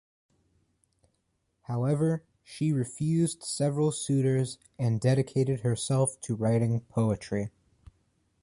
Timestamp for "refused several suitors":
2.73-4.57